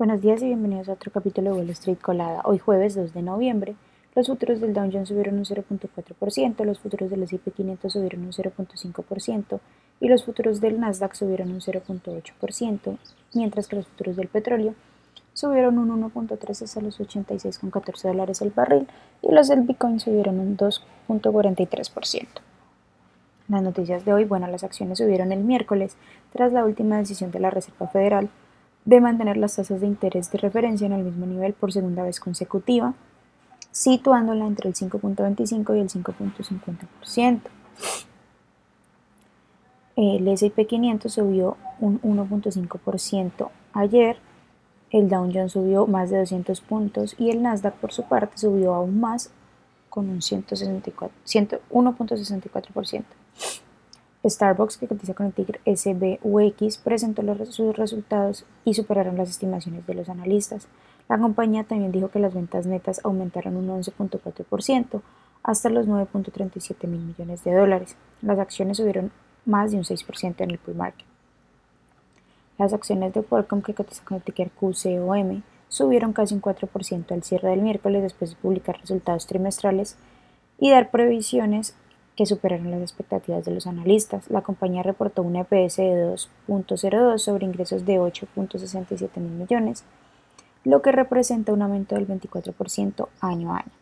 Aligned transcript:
Buenos 0.00 0.22
días 0.22 0.40
y 0.40 0.46
bienvenidos 0.46 0.88
a 0.88 0.94
otro 0.94 1.12
capítulo 1.12 1.50
de 1.50 1.58
Wall 1.58 1.68
Street 1.68 1.98
Colada. 2.00 2.40
Hoy 2.46 2.56
jueves 2.56 2.94
2 2.94 3.12
de 3.12 3.20
noviembre, 3.20 3.74
los 4.14 4.28
futuros 4.28 4.58
del 4.58 4.72
Dow 4.72 4.88
Jones 4.90 5.10
subieron 5.10 5.36
un 5.36 5.44
0.4%, 5.44 6.64
los 6.64 6.80
futuros 6.80 7.10
del 7.10 7.24
S&P 7.24 7.50
500 7.50 7.92
subieron 7.92 8.22
un 8.22 8.32
0.5% 8.32 9.60
y 10.00 10.08
los 10.08 10.24
futuros 10.24 10.62
del 10.62 10.80
Nasdaq 10.80 11.12
subieron 11.12 11.50
un 11.52 11.60
0.8%, 11.60 12.96
mientras 13.34 13.68
que 13.68 13.76
los 13.76 13.88
futuros 13.88 14.16
del 14.16 14.28
petróleo 14.28 14.74
subieron 15.34 15.76
un 15.76 15.90
1.3 16.10 16.62
hasta 16.62 16.80
los 16.80 16.98
86,14 16.98 18.02
dólares 18.08 18.40
el 18.40 18.52
barril 18.52 18.88
y 19.20 19.30
los 19.30 19.48
del 19.48 19.60
Bitcoin 19.60 20.00
subieron 20.00 20.40
un 20.40 20.56
2.43%. 20.56 22.26
Las 23.48 23.62
noticias 23.62 24.06
de 24.06 24.14
hoy, 24.14 24.24
bueno, 24.24 24.46
las 24.46 24.64
acciones 24.64 24.96
subieron 24.96 25.30
el 25.30 25.40
miércoles 25.40 25.98
tras 26.32 26.54
la 26.54 26.64
última 26.64 26.96
decisión 26.96 27.30
de 27.32 27.40
la 27.40 27.50
Reserva 27.50 27.86
Federal 27.88 28.30
de 28.84 29.00
mantener 29.00 29.36
las 29.36 29.56
tasas 29.56 29.80
de 29.80 29.86
interés 29.86 30.30
de 30.30 30.38
referencia 30.38 30.86
en 30.86 30.92
el 30.92 31.04
mismo 31.04 31.26
nivel 31.26 31.52
por 31.52 31.72
segunda 31.72 32.02
vez 32.02 32.20
consecutiva, 32.20 32.94
situándola 33.70 34.46
entre 34.46 34.68
el 34.68 34.74
5.25 34.74 35.76
y 35.76 35.80
el 35.80 35.88
5.50%. 35.88 37.40
El 39.96 40.28
S&P 40.28 40.66
500 40.66 41.12
subió 41.12 41.56
un 41.78 42.00
1.5% 42.00 43.50
ayer, 43.72 44.18
el 44.90 45.08
Dow 45.08 45.30
Jones 45.32 45.52
subió 45.52 45.86
más 45.86 46.10
de 46.10 46.18
200 46.18 46.60
puntos 46.62 47.14
y 47.18 47.30
el 47.30 47.42
Nasdaq 47.42 47.74
por 47.74 47.92
su 47.92 48.02
parte 48.04 48.38
subió 48.38 48.74
aún 48.74 48.98
más 49.00 49.30
con 49.88 50.08
un 50.08 50.18
1.64%. 50.18 53.04
Starbucks, 54.24 54.76
que 54.76 54.86
cotiza 54.86 55.14
con 55.14 55.26
el 55.26 55.32
ticker 55.32 55.60
SBUX, 55.64 56.78
presentó 56.78 57.22
sus 57.46 57.76
resultados 57.76 58.44
y 58.64 58.74
superaron 58.74 59.16
las 59.16 59.30
estimaciones 59.30 59.86
de 59.86 59.94
los 59.94 60.08
analistas. 60.08 60.68
La 61.08 61.18
compañía 61.18 61.64
también 61.64 61.92
dijo 61.92 62.08
que 62.08 62.18
las 62.18 62.34
ventas 62.34 62.66
netas 62.66 63.00
aumentaron 63.04 63.56
un 63.56 63.68
11.4% 63.68 65.00
hasta 65.42 65.70
los 65.70 65.88
9.37 65.88 66.86
mil 66.86 67.00
millones 67.00 67.42
de 67.44 67.54
dólares. 67.54 67.96
Las 68.20 68.38
acciones 68.38 68.76
subieron 68.76 69.10
más 69.46 69.70
de 69.70 69.78
un 69.78 69.84
6% 69.84 70.34
en 70.38 70.50
el 70.50 70.58
pre-market. 70.58 71.06
Las 72.58 72.74
acciones 72.74 73.14
de 73.14 73.22
Qualcomm, 73.22 73.62
que 73.62 73.72
cotiza 73.72 74.04
con 74.04 74.18
el 74.18 74.22
ticker 74.22 74.50
QCOM, 74.50 75.42
subieron 75.68 76.12
casi 76.12 76.34
un 76.34 76.42
4% 76.42 77.12
al 77.12 77.22
cierre 77.22 77.48
del 77.48 77.62
miércoles 77.62 78.02
después 78.02 78.30
de 78.30 78.36
publicar 78.36 78.78
resultados 78.78 79.26
trimestrales 79.26 79.96
y 80.58 80.70
dar 80.70 80.90
previsiones 80.90 81.74
que 82.20 82.26
superaron 82.26 82.70
las 82.70 82.82
expectativas 82.82 83.46
de 83.46 83.50
los 83.50 83.66
analistas. 83.66 84.28
La 84.28 84.42
compañía 84.42 84.82
reportó 84.82 85.22
un 85.22 85.36
EPS 85.36 85.76
de 85.78 86.12
2.02 86.46 87.16
sobre 87.16 87.46
ingresos 87.46 87.86
de 87.86 87.98
8.67 87.98 89.16
mil 89.16 89.32
millones, 89.32 89.84
lo 90.62 90.82
que 90.82 90.92
representa 90.92 91.54
un 91.54 91.62
aumento 91.62 91.94
del 91.94 92.06
24% 92.06 93.08
año 93.22 93.54
a 93.54 93.60
año. 93.60 93.72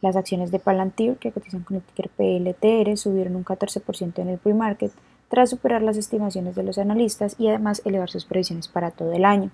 Las 0.00 0.16
acciones 0.16 0.50
de 0.50 0.58
Palantir, 0.58 1.14
que 1.18 1.30
cotizan 1.30 1.62
con 1.62 1.76
el 1.76 1.82
ticker 1.84 2.08
PLTR, 2.08 2.96
subieron 2.96 3.36
un 3.36 3.44
14% 3.44 4.18
en 4.18 4.28
el 4.28 4.38
pre-market 4.38 4.90
tras 5.28 5.50
superar 5.50 5.82
las 5.82 5.96
estimaciones 5.96 6.56
de 6.56 6.64
los 6.64 6.76
analistas 6.76 7.36
y 7.38 7.46
además 7.46 7.82
elevar 7.84 8.10
sus 8.10 8.24
previsiones 8.24 8.66
para 8.66 8.90
todo 8.90 9.12
el 9.12 9.24
año. 9.24 9.52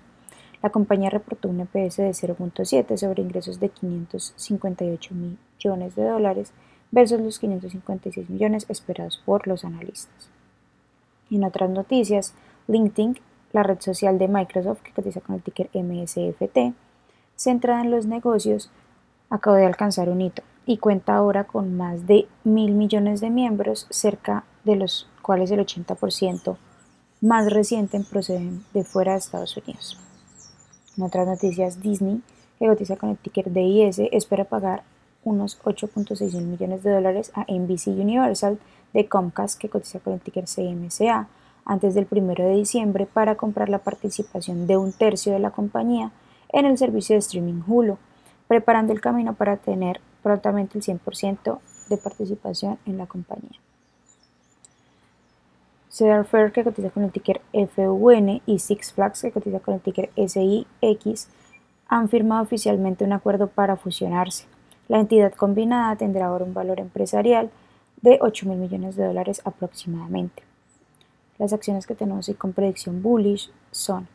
La 0.63 0.71
compañía 0.71 1.11
reportó 1.11 1.49
un 1.49 1.59
EPS 1.59 1.97
de 1.97 2.09
0.7 2.09 2.97
sobre 2.97 3.21
ingresos 3.21 3.59
de 3.59 3.69
558 3.69 5.13
millones 5.13 5.95
de 5.95 6.03
dólares 6.03 6.51
versus 6.91 7.19
los 7.19 7.39
556 7.39 8.29
millones 8.29 8.65
esperados 8.69 9.21
por 9.25 9.47
los 9.47 9.65
analistas. 9.65 10.29
En 11.29 11.43
otras 11.43 11.69
noticias, 11.69 12.33
LinkedIn, 12.67 13.19
la 13.51 13.63
red 13.63 13.79
social 13.79 14.17
de 14.17 14.27
Microsoft 14.27 14.81
que 14.81 14.93
cotiza 14.93 15.21
con 15.21 15.35
el 15.35 15.41
ticker 15.41 15.69
MSFT, 15.73 16.73
centrada 17.35 17.81
en 17.81 17.91
los 17.91 18.05
negocios, 18.05 18.69
acabó 19.29 19.57
de 19.57 19.65
alcanzar 19.65 20.09
un 20.09 20.21
hito 20.21 20.43
y 20.65 20.77
cuenta 20.77 21.15
ahora 21.15 21.45
con 21.45 21.77
más 21.77 22.07
de 22.07 22.27
mil 22.43 22.73
millones 22.73 23.21
de 23.21 23.29
miembros, 23.29 23.87
cerca 23.89 24.43
de 24.63 24.75
los 24.75 25.07
cuales 25.21 25.51
el 25.51 25.59
80% 25.59 26.57
más 27.21 27.51
reciente 27.51 27.99
proceden 28.09 28.63
de 28.73 28.83
fuera 28.83 29.13
de 29.13 29.19
Estados 29.19 29.57
Unidos. 29.57 29.97
En 30.97 31.03
otras 31.03 31.27
noticias, 31.27 31.81
Disney, 31.81 32.21
que 32.59 32.67
cotiza 32.67 32.97
con 32.97 33.09
el 33.09 33.17
ticker 33.17 33.51
DIS, 33.51 33.99
espera 34.11 34.45
pagar 34.45 34.83
unos 35.23 35.59
8.6 35.63 36.33
mil 36.33 36.47
millones 36.47 36.83
de 36.83 36.91
dólares 36.91 37.31
a 37.35 37.45
NBC 37.51 37.87
Universal 37.87 38.59
de 38.93 39.07
Comcast, 39.07 39.59
que 39.59 39.69
cotiza 39.69 39.99
con 39.99 40.13
el 40.13 40.21
ticker 40.21 40.45
CMCA, 40.45 41.27
antes 41.65 41.93
del 41.93 42.07
1 42.09 42.33
de 42.35 42.55
diciembre 42.55 43.05
para 43.05 43.35
comprar 43.35 43.69
la 43.69 43.79
participación 43.79 44.67
de 44.67 44.77
un 44.77 44.93
tercio 44.93 45.33
de 45.33 45.39
la 45.39 45.51
compañía 45.51 46.11
en 46.49 46.65
el 46.65 46.77
servicio 46.77 47.13
de 47.15 47.19
streaming 47.19 47.61
Hulu, 47.67 47.97
preparando 48.47 48.93
el 48.93 49.01
camino 49.01 49.33
para 49.33 49.57
tener 49.57 49.99
prontamente 50.23 50.77
el 50.77 50.83
100% 50.83 51.59
de 51.89 51.97
participación 51.97 52.79
en 52.85 52.97
la 52.97 53.05
compañía. 53.05 53.59
Cedar 55.89 56.25
Fair, 56.25 56.51
que 56.51 56.63
cotiza 56.63 56.89
con 56.89 57.03
el 57.03 57.11
ticker 57.11 57.41
FUN, 57.51 58.41
y 58.45 58.59
Six 58.59 58.93
Flags, 58.93 59.21
que 59.21 59.31
cotiza 59.31 59.59
con 59.59 59.73
el 59.73 59.81
ticker 59.81 60.09
SIX, 60.15 61.27
han 61.87 62.07
firmado 62.09 62.43
oficialmente 62.43 63.03
un 63.03 63.13
acuerdo 63.13 63.47
para 63.47 63.77
fusionarse. 63.77 64.45
La 64.87 64.99
entidad 64.99 65.33
combinada 65.33 65.95
tendrá 65.95 66.27
ahora 66.27 66.45
un 66.45 66.53
valor 66.53 66.79
empresarial 66.79 67.49
de 68.01 68.19
8 68.21 68.47
mil 68.47 68.57
millones 68.57 68.95
de 68.95 69.05
dólares 69.05 69.41
aproximadamente. 69.43 70.43
Las 71.37 71.53
acciones 71.53 71.85
que 71.85 71.95
tenemos 71.95 72.31
con 72.37 72.53
predicción 72.53 73.01
bullish 73.01 73.51
son 73.71 74.07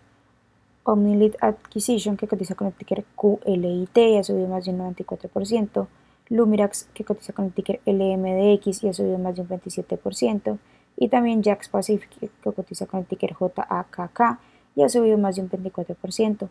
Omnilit 0.84 1.36
Acquisition, 1.40 2.16
que 2.16 2.26
cotiza 2.26 2.54
con 2.54 2.66
el 2.66 2.72
ticker 2.72 3.04
QLIT 3.14 3.96
y 3.96 4.16
ha 4.16 4.24
subido 4.24 4.48
más 4.48 4.64
de 4.64 4.72
un 4.72 4.78
94%, 4.78 5.86
Lumirax, 6.30 6.88
que 6.94 7.04
cotiza 7.04 7.32
con 7.32 7.44
el 7.44 7.52
ticker 7.52 7.80
LMDX 7.86 8.82
y 8.82 8.88
ha 8.88 8.92
subido 8.92 9.18
más 9.18 9.36
de 9.36 9.42
un 9.42 9.48
27%, 9.48 10.58
y 10.96 11.08
también 11.08 11.42
Jax 11.42 11.68
Pacific, 11.68 12.10
que 12.18 12.52
cotiza 12.52 12.86
con 12.86 13.00
el 13.00 13.06
ticker 13.06 13.34
JAKK 13.34 14.38
y 14.74 14.82
ha 14.82 14.88
subido 14.88 15.18
más 15.18 15.36
de 15.36 15.42
un 15.42 15.50
24%, 15.50 16.48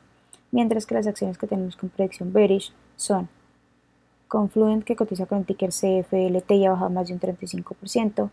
mientras 0.51 0.85
que 0.85 0.95
las 0.95 1.07
acciones 1.07 1.37
que 1.37 1.47
tenemos 1.47 1.75
con 1.75 1.89
predicción 1.89 2.31
bearish 2.31 2.73
son 2.95 3.27
Confluent, 4.31 4.85
que 4.85 4.95
cotiza 4.95 5.25
con 5.25 5.39
el 5.39 5.45
ticker 5.45 5.71
CFLT 5.71 6.51
y 6.51 6.65
ha 6.65 6.71
bajado 6.71 6.89
más 6.89 7.09
de 7.09 7.15
un 7.15 7.19
35%, 7.19 8.29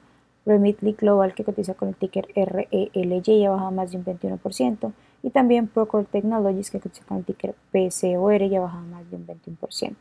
Remitly 0.46 0.92
Global, 0.92 1.34
que 1.34 1.42
cotiza 1.42 1.74
con 1.74 1.88
el 1.88 1.96
ticker 1.96 2.28
RELY 2.36 3.22
y 3.26 3.44
ha 3.44 3.50
bajado 3.50 3.72
más 3.72 3.90
de 3.90 3.98
un 3.98 4.04
21%, 4.04 4.92
y 5.24 5.30
también 5.30 5.66
Procore 5.66 6.04
Technologies, 6.04 6.70
que 6.70 6.78
cotiza 6.78 7.04
con 7.04 7.16
el 7.16 7.24
ticker 7.24 7.56
PCOR 7.72 8.42
y 8.42 8.54
ha 8.54 8.60
bajado 8.60 8.84
más 8.84 9.10
de 9.10 9.16
un 9.16 9.26
21%. 9.26 9.96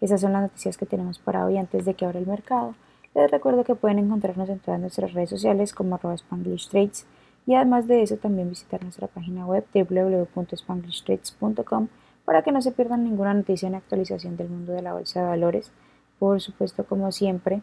Esas 0.00 0.22
son 0.22 0.32
las 0.32 0.40
noticias 0.40 0.78
que 0.78 0.86
tenemos 0.86 1.18
para 1.18 1.44
hoy 1.44 1.58
antes 1.58 1.84
de 1.84 1.92
que 1.92 2.06
abra 2.06 2.20
el 2.20 2.26
mercado. 2.26 2.74
Les 3.14 3.30
recuerdo 3.30 3.64
que 3.64 3.74
pueden 3.74 3.98
encontrarnos 3.98 4.48
en 4.48 4.60
todas 4.60 4.80
nuestras 4.80 5.12
redes 5.12 5.28
sociales 5.28 5.74
como 5.74 5.96
arroba 5.96 6.14
Spanglish 6.14 6.70
Trades 6.70 7.04
y 7.46 7.54
además 7.54 7.86
de 7.86 8.00
eso 8.00 8.16
también 8.16 8.48
visitar 8.48 8.82
nuestra 8.82 9.08
página 9.08 9.44
web 9.44 9.66
www.spanglishtrades.com 9.74 11.88
para 12.28 12.42
que 12.42 12.52
no 12.52 12.60
se 12.60 12.72
pierdan 12.72 13.04
ninguna 13.04 13.32
noticia 13.32 13.70
ni 13.70 13.76
actualización 13.76 14.36
del 14.36 14.50
mundo 14.50 14.74
de 14.74 14.82
la 14.82 14.92
bolsa 14.92 15.22
de 15.22 15.28
valores, 15.28 15.72
por 16.18 16.42
supuesto 16.42 16.84
como 16.84 17.10
siempre 17.10 17.62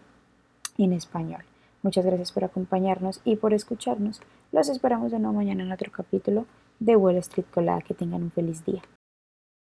en 0.79 0.91
español. 0.91 1.43
Muchas 1.83 2.03
gracias 2.03 2.31
por 2.31 2.45
acompañarnos 2.45 3.21
y 3.23 3.35
por 3.35 3.53
escucharnos. 3.53 4.21
Los 4.51 4.69
esperamos 4.69 5.11
de 5.11 5.19
nuevo 5.19 5.35
mañana 5.35 5.61
en 5.61 5.71
otro 5.71 5.91
capítulo 5.91 6.47
de 6.79 6.95
Wall 6.95 7.17
Street 7.17 7.45
Colada. 7.53 7.81
Que 7.81 7.93
tengan 7.93 8.23
un 8.23 8.31
feliz 8.31 8.65
día. 8.65 8.81